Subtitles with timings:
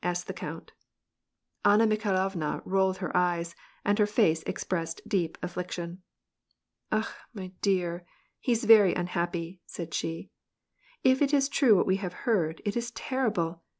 [0.03, 0.71] asked the count.
[1.63, 3.53] Anna Mikhailovna rolled up her eyes,
[3.85, 6.01] and her face ex pressed deep affliction."
[6.91, 8.03] Akh, my dear!
[8.39, 10.31] he's very unhappy," said she;"
[11.11, 13.61] if it is true, what we have heard, it is terrible